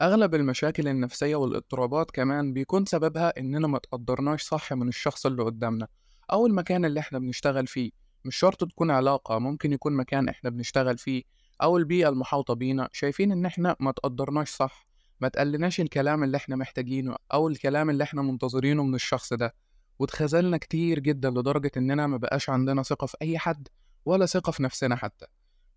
[0.00, 5.88] أغلب المشاكل النفسية والاضطرابات كمان بيكون سببها إننا ما تقدرناش صح من الشخص اللي قدامنا
[6.32, 7.90] أو المكان اللي إحنا بنشتغل فيه.
[8.24, 11.22] مش شرط تكون علاقة ممكن يكون مكان إحنا بنشتغل فيه
[11.62, 12.88] أو البيئة المحاطة بينا.
[12.92, 14.86] شايفين إن إحنا ما تقدرناش صح
[15.20, 19.54] ما تقلناش الكلام اللي إحنا محتاجينه أو الكلام اللي إحنا منتظرينه من الشخص ده.
[19.98, 23.68] واتخذلنا كتير جدا لدرجة إننا ما بقاش عندنا ثقة في أي حد
[24.04, 25.26] ولا ثقة في نفسنا حتى.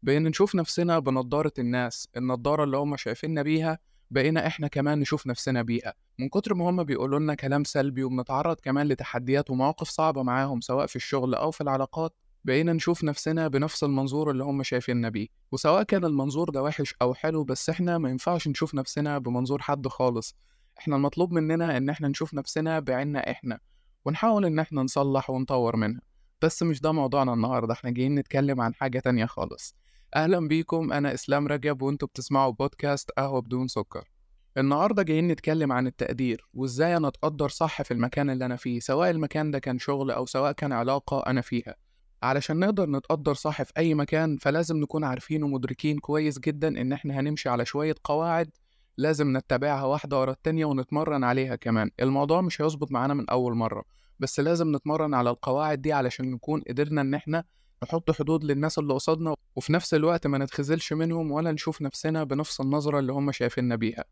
[0.04, 3.80] بقينا نشوف نفسنا بنضارة الناس النضارة اللي هم شايفيننا بيها
[4.14, 8.60] بقينا إحنا كمان نشوف نفسنا بيها من كتر ما هم بيقولوا لنا كلام سلبي وبنتعرض
[8.60, 13.84] كمان لتحديات ومواقف صعبة معاهم سواء في الشغل أو في العلاقات بقينا نشوف نفسنا بنفس
[13.84, 15.28] المنظور اللي هم شايفيننا بيه.
[15.52, 19.88] وسواء كان المنظور ده وحش أو حلو بس إحنا ما ينفعش نشوف نفسنا بمنظور حد
[19.88, 20.36] خالص.
[20.80, 23.60] إحنا المطلوب مننا إن إحنا نشوف نفسنا بعيننا إحنا
[24.06, 26.02] ونحاول إن إحنا نصلح ونطور منها.
[26.42, 29.76] بس مش ده موضوعنا النهاردة إحنا جايين نتكلم عن حاجة تانية خالص.
[30.16, 34.10] أهلا بيكم أنا إسلام رجب وأنتوا بتسمعوا بودكاست قهوة بدون سكر.
[34.58, 39.10] النهاردة جايين نتكلم عن التقدير وإزاي أنا أتقدر صح في المكان اللي أنا فيه سواء
[39.10, 41.76] المكان ده كان شغل أو سواء كان علاقة أنا فيها.
[42.24, 47.20] علشان نقدر نتقدر صح في أي مكان فلازم نكون عارفين ومدركين كويس جدا إن إحنا
[47.20, 48.50] هنمشي على شوية قواعد
[48.98, 51.92] لازم نتبعها واحدة ورا التانية ونتمرن عليها كمان.
[52.00, 53.84] الموضوع مش هيظبط معانا من أول مرة
[54.20, 57.44] بس لازم نتمرن على القواعد دي علشان نكون قدرنا إن إحنا
[57.84, 62.62] نحط حدود للناس اللي قصادنا وفي نفس الوقت ما نتخذلش منهم ولا نشوف نفسنا بنفس
[62.62, 64.04] النظرة اللي هم شايفيننا بيها.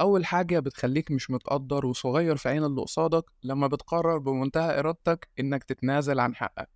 [0.00, 5.64] أول حاجة بتخليك مش متقدر وصغير في عين اللي قصادك لما بتقرر بمنتهى إرادتك إنك
[5.64, 6.68] تتنازل عن حقك.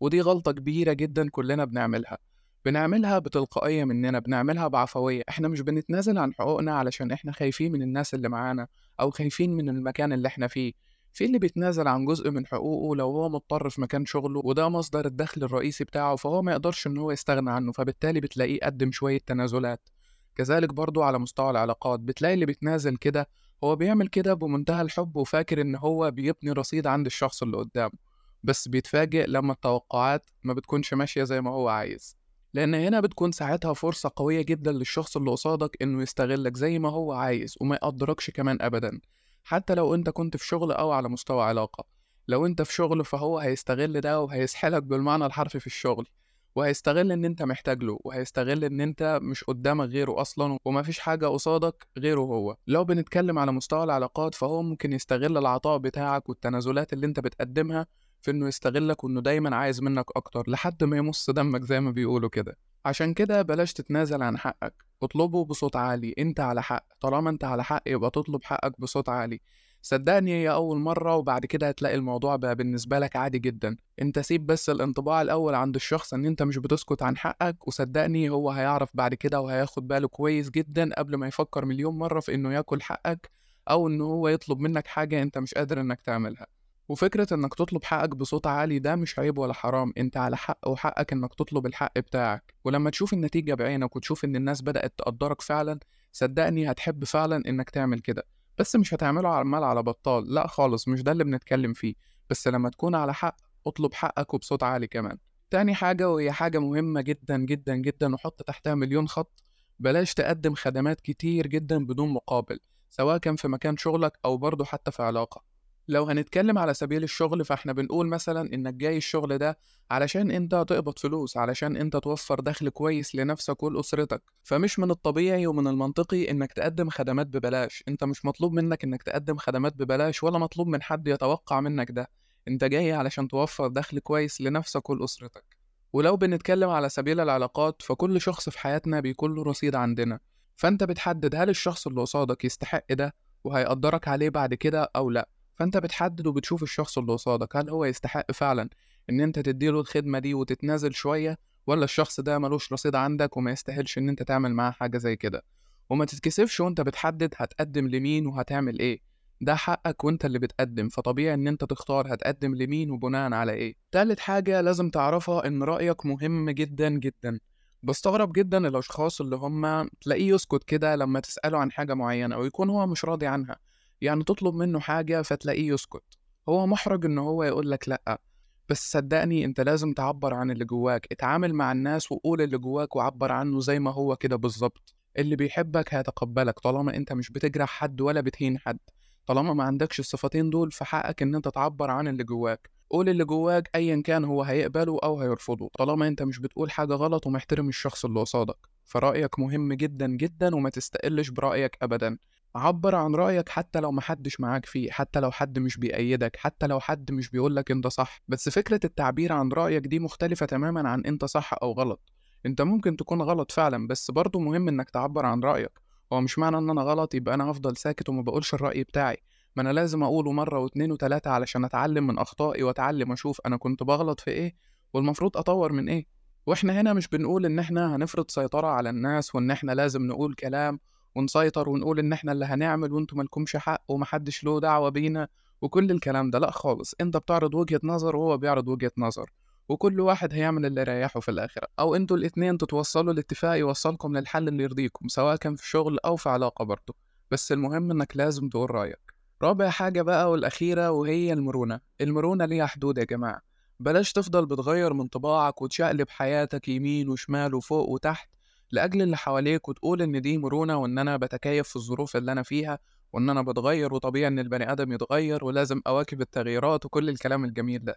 [0.00, 2.18] ودي غلطة كبيرة جدا كلنا بنعملها.
[2.64, 5.22] بنعملها بتلقائية مننا بنعملها بعفوية.
[5.28, 8.66] إحنا مش بنتنازل عن حقوقنا علشان إحنا خايفين من الناس اللي معانا
[9.00, 10.72] أو خايفين من المكان اللي إحنا فيه.
[11.14, 15.06] في اللي بيتنازل عن جزء من حقوقه لو هو مضطر في مكان شغله وده مصدر
[15.06, 19.88] الدخل الرئيسي بتاعه فهو ما يقدرش إن هو يستغنى عنه فبالتالي بتلاقيه قدم شوية تنازلات.
[20.34, 23.28] كذلك برضو على مستوى العلاقات بتلاقي اللي بيتنازل كده
[23.64, 27.98] هو بيعمل كده بمنتهى الحب وفاكر إن هو بيبني رصيد عند الشخص اللي قدامه
[28.42, 32.16] بس بيتفاجئ لما التوقعات ما بتكونش ماشية زي ما هو عايز.
[32.54, 37.12] لأن هنا بتكون ساعتها فرصة قوية جدا للشخص اللي قصادك إنه يستغلك زي ما هو
[37.12, 39.00] عايز وما يقدركش كمان أبدا.
[39.44, 41.84] حتى لو أنت كنت في شغل أو على مستوى علاقة.
[42.28, 46.06] لو أنت في شغل فهو هيستغل ده وهيسحلك بالمعنى الحرفي في الشغل
[46.54, 51.86] وهيستغل إن أنت محتاج له وهيستغل إن أنت مش قدامك غيره أصلا ومفيش حاجة قصادك
[51.98, 52.56] غيره هو.
[52.66, 57.86] لو بنتكلم على مستوى العلاقات فهو ممكن يستغل العطاء بتاعك والتنازلات اللي أنت بتقدمها
[58.20, 62.28] في إنه يستغلك وإنه دايما عايز منك أكتر لحد ما يمص دمك زي ما بيقولوا
[62.28, 62.56] كده.
[62.84, 64.74] عشان كده بلاش تتنازل عن حقك.
[65.02, 66.14] اطلبه بصوت عالي.
[66.18, 66.86] انت على حق.
[67.00, 69.40] طالما انت على حق يبقى تطلب حقك بصوت عالي.
[69.82, 73.76] صدقني هي أول مرة وبعد كده هتلاقي الموضوع بقى بالنسبة لك عادي جدا.
[74.02, 78.50] انت سيب بس الانطباع الأول عند الشخص إن انت مش بتسكت عن حقك وصدقني هو
[78.50, 82.82] هيعرف بعد كده وهياخد باله كويس جدا قبل ما يفكر مليون مرة في إنه ياكل
[82.82, 83.30] حقك
[83.70, 86.46] أو ان هو يطلب منك حاجة انت مش قادر إنك تعملها.
[86.88, 91.12] وفكرة إنك تطلب حقك بصوت عالي ده مش عيب ولا حرام أنت على حق وحقك
[91.12, 92.54] إنك تطلب الحق بتاعك.
[92.64, 95.78] ولما تشوف النتيجة بعينك وتشوف إن الناس بدأت تقدرك فعلا
[96.12, 98.26] صدقني هتحب فعلا إنك تعمل كده.
[98.58, 101.94] بس مش هتعمله عمال على بطال لأ خالص مش ده اللي بنتكلم فيه.
[102.30, 105.18] بس لما تكون على حق اطلب حقك وبصوت عالي كمان.
[105.50, 109.42] تاني حاجة وهي حاجة مهمة جدا جدا جدا وحط تحتها مليون خط.
[109.78, 112.58] بلاش تقدم خدمات كتير جدا بدون مقابل
[112.90, 115.53] سواء كان في مكان شغلك أو برضه حتى في علاقة.
[115.88, 119.58] لو هنتكلم على سبيل الشغل فإحنا بنقول مثلا إنك جاي الشغل ده
[119.90, 124.22] علشان أنت تقبض فلوس علشان أنت توفر دخل كويس لنفسك ولأسرتك.
[124.42, 127.84] فمش من الطبيعي ومن المنطقي إنك تقدم خدمات ببلاش.
[127.88, 132.10] أنت مش مطلوب منك إنك تقدم خدمات ببلاش ولا مطلوب من حد يتوقع منك ده.
[132.48, 135.56] أنت جاي علشان توفر دخل كويس لنفسك ولأسرتك.
[135.92, 140.18] ولو بنتكلم على سبيل العلاقات فكل شخص في حياتنا بيكون له رصيد عندنا.
[140.56, 143.14] فأنت بتحدد هل الشخص اللي قصادك يستحق ده
[143.44, 145.28] وهيقدرك عليه بعد كده أو لأ.
[145.56, 148.68] فأنت بتحدد وبتشوف الشخص اللي قصادك هل هو يستحق فعلا
[149.10, 153.98] إن أنت تديله الخدمة دي وتتنازل شوية ولا الشخص ده ملوش رصيد عندك وما يستاهلش
[153.98, 155.42] إن أنت تعمل معاه حاجة زي كده؟
[155.90, 159.00] وما تتكسفش وأنت بتحدد هتقدم لمين وهتعمل إيه.
[159.40, 163.74] ده حقك وأنت اللي بتقدم فطبيعي إن أنت تختار هتقدم لمين وبناء على إيه.
[163.92, 167.38] تالت حاجة لازم تعرفها إن رأيك مهم جدا جدا.
[167.82, 172.70] بستغرب جدا الأشخاص اللي هم تلاقيه يسكت كده لما تسأله عن حاجة معينة أو يكون
[172.70, 173.56] هو مش راضي عنها.
[174.00, 176.02] يعني تطلب منه حاجة فتلاقيه يسكت.
[176.48, 178.20] هو محرج إن هو يقول لك لأ.
[178.68, 181.06] بس صدقني أنت لازم تعبر عن اللي جواك.
[181.12, 184.94] اتعامل مع الناس وقول اللي جواك وعبر عنه زي ما هو كده بالظبط.
[185.18, 188.78] اللي بيحبك هيتقبلك طالما أنت مش بتجرح حد ولا بتهين حد.
[189.26, 192.70] طالما ما عندكش الصفتين دول فحقك إن أنت تعبر عن اللي جواك.
[192.90, 195.70] قول اللي جواك أيا كان هو هيقبله أو هيرفضه.
[195.78, 198.56] طالما أنت مش بتقول حاجة غلط ومحترم الشخص اللي قصادك.
[198.84, 202.18] فرأيك مهم جدا جدا وما تستقلش برأيك أبدا.
[202.56, 206.80] عبر عن رأيك حتى لو محدش معاك فيه حتى لو حد مش بيأيدك حتى لو
[206.80, 208.20] حد مش بيقولك أنت صح.
[208.28, 212.12] بس فكرة التعبير عن رأيك دي مختلفة تماما عن أنت صح أو غلط.
[212.46, 215.80] أنت ممكن تكون غلط فعلا بس برضه مهم إنك تعبر عن رأيك.
[216.12, 219.16] هو مش معنى إن أنا غلط يبقى أنا هفضل ساكت وما بقولش الرأي بتاعي.
[219.56, 223.82] ما أنا لازم أقوله مرة واتنين وتلاتة علشان أتعلم من أخطائي وأتعلم أشوف أنا كنت
[223.82, 224.56] بغلط في إيه
[224.94, 226.06] والمفروض أطور من إيه.
[226.46, 230.80] وإحنا هنا مش بنقول إن إحنا هنفرض سيطرة على الناس وإن إحنا لازم نقول كلام
[231.14, 235.28] ونسيطر ونقول إن إحنا اللي هنعمل وانتوا مالكمش حق ومحدش له دعوة بينا
[235.62, 236.94] وكل الكلام ده لأ خالص.
[237.00, 239.30] أنت بتعرض وجهة نظر وهو بيعرض وجهة نظر
[239.68, 241.66] وكل واحد هيعمل اللي يريحه في الآخرة.
[241.78, 246.28] أو أنتوا الاتنين تتوصلوا لاتفاق يوصلكم للحل اللي يرضيكم سواء كان في شغل أو في
[246.28, 246.94] علاقة برضه.
[247.30, 249.14] بس المهم إنك لازم تقول رأيك.
[249.42, 251.80] رابع حاجة بقى والأخيرة وهي المرونة.
[252.00, 253.40] المرونة ليها حدود يا جماعة.
[253.80, 258.28] بلاش تفضل بتغير من طباعك وتشقلب حياتك يمين وشمال وفوق وتحت
[258.72, 262.78] لأجل اللي حواليك وتقول إن دي مرونة وإن أنا بتكيف في الظروف اللي أنا فيها
[263.12, 267.96] وإن أنا بتغير وطبيعي إن البني آدم يتغير ولازم أواكب التغييرات وكل الكلام الجميل ده.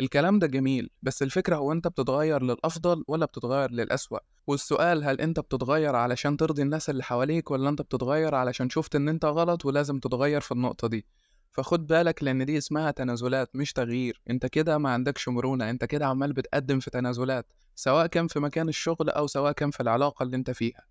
[0.00, 5.40] الكلام ده جميل بس الفكرة هو أنت بتتغير للأفضل ولا بتتغير للأسوأ؟ والسؤال هل أنت
[5.40, 9.98] بتتغير علشان ترضي الناس اللي حواليك ولا أنت بتتغير علشان شفت إن أنت غلط ولازم
[9.98, 11.06] تتغير في النقطة دي؟
[11.52, 14.22] فخد بالك لأن دي اسمها تنازلات مش تغيير.
[14.30, 18.68] أنت كده ما عندكش مرونة أنت كده عمال بتقدم في تنازلات سواء كان في مكان
[18.68, 20.86] الشغل أو سواء كان في العلاقة اللي أنت فيها.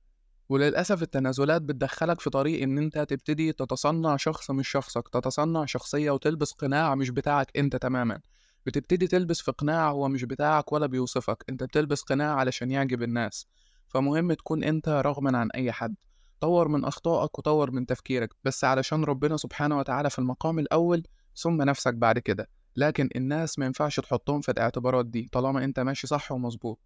[0.49, 6.51] وللأسف التنازلات بتدخلك في طريق إن أنت تبتدي تتصنع شخص مش شخصك تتصنع شخصية وتلبس
[6.51, 8.19] قناع مش بتاعك أنت تماما.
[8.65, 13.47] بتبتدي تلبس في قناع هو مش بتاعك ولا بيوصفك أنت بتلبس قناع علشان يعجب الناس.
[13.87, 15.95] فمهم تكون أنت رغما عن أي حد.
[16.39, 21.03] طور من أخطائك وطور من تفكيرك بس علشان ربنا سبحانه وتعالى في المقام الأول
[21.35, 26.07] ثم نفسك بعد كده لكن الناس ما ينفعش تحطهم في الاعتبارات دي طالما أنت ماشي
[26.07, 26.79] صح ومظبوط.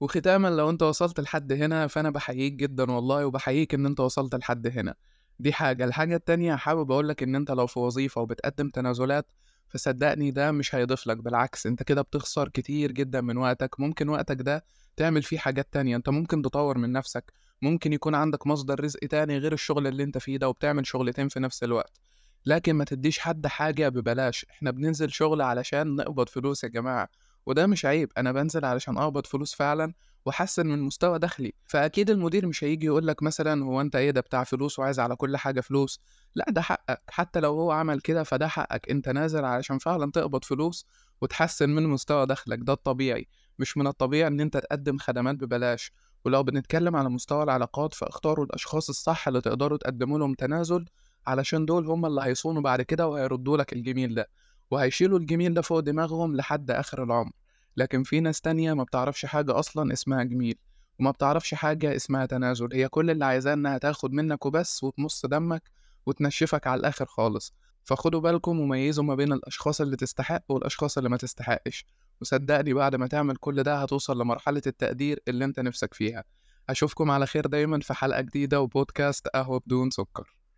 [0.00, 4.66] وختاما لو أنت وصلت لحد هنا فأنا بحييك جدا والله وبحييك إن أنت وصلت لحد
[4.66, 4.94] هنا.
[5.38, 5.84] دي حاجة.
[5.84, 9.32] الحاجة التانية حابب اقولك إن أنت لو في وظيفة وبتقدم تنازلات
[9.68, 13.80] فصدقني ده مش هيضيف لك بالعكس أنت كده بتخسر كتير جدا من وقتك.
[13.80, 14.64] ممكن وقتك ده
[14.96, 15.96] تعمل فيه حاجات تانية.
[15.96, 17.32] أنت ممكن تطور من نفسك
[17.62, 21.40] ممكن يكون عندك مصدر رزق تاني غير الشغل اللي انت فيه ده وبتعمل شغلتين في
[21.40, 22.00] نفس الوقت.
[22.46, 24.46] لكن ما تديش حد حاجة ببلاش.
[24.50, 27.08] إحنا بننزل شغل علشان نقبض فلوس يا جماعة.
[27.46, 28.12] وده مش عيب.
[28.18, 29.92] أنا بنزل علشان أقبض فلوس فعلا
[30.26, 31.52] وأحسن من مستوى دخلي.
[31.66, 35.16] فأكيد المدير مش هيجي يقول لك مثلا هو أنت إيه ده بتاع فلوس وعايز على
[35.16, 36.00] كل حاجة فلوس؟
[36.34, 37.02] لا ده حقك.
[37.08, 38.90] حتى لو هو عمل كده فده حقك.
[38.90, 40.86] أنت نازل علشان فعلا تقبض فلوس
[41.20, 42.58] وتحسن من مستوى دخلك.
[42.62, 43.28] ده الطبيعي.
[43.58, 45.92] مش من الطبيعي إن أنت تقدم خدمات ببلاش.
[46.24, 50.84] ولو بنتكلم على مستوى العلاقات فاختاروا الأشخاص الصح اللي تقدروا تقدموا لهم تنازل
[51.26, 54.28] علشان دول هم اللي هيصونوا بعد كده وهيردوا لك الجميل ده
[54.70, 57.32] وهيشيلوا الجميل ده فوق دماغهم لحد آخر العمر.
[57.76, 60.58] لكن في ناس تانية ما بتعرفش حاجة أصلا اسمها جميل
[61.00, 65.62] وما بتعرفش حاجة اسمها تنازل هي كل اللي عايزاه إنها تاخد منك وبس وتمص دمك
[66.06, 67.54] وتنشفك على الآخر خالص.
[67.84, 71.86] فخدوا بالكم وميزوا ما بين الأشخاص اللي تستحق والأشخاص اللي ما تستحقش.
[72.20, 76.24] وصدقني بعد ما تعمل كل ده هتوصل لمرحلة التقدير اللي انت نفسك فيها.
[76.68, 80.37] أشوفكم على خير دايما في حلقة جديدة وبودكاست قهوة بدون سكر.